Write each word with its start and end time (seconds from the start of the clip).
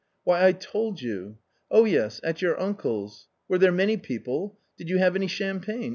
"Why, 0.23 0.47
I 0.47 0.51
told 0.53 0.99
you" 0.99 1.37
"Oh, 1.69 1.85
yes, 1.85 2.19
at 2.23 2.41
your 2.41 2.59
uncle's. 2.59 3.27
Were 3.47 3.59
there 3.59 3.71
many 3.71 3.97
people? 3.97 4.57
Did 4.75 4.89
you 4.89 4.97
have 4.97 5.15
any 5.15 5.27
champagne 5.27 5.89